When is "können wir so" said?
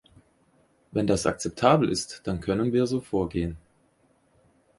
2.41-3.01